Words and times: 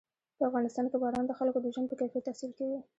په 0.37 0.43
افغانستان 0.49 0.85
کې 0.91 0.97
باران 1.03 1.25
د 1.27 1.31
خلکو 1.39 1.59
د 1.61 1.67
ژوند 1.73 1.87
په 1.89 1.95
کیفیت 2.01 2.23
تاثیر 2.27 2.51
کوي. 2.57 2.79